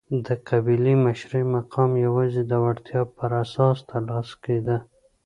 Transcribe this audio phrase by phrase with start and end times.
[0.25, 4.77] د قبیلې مشرۍ مقام یوازې د وړتیا پر اساس ترلاسه کېده.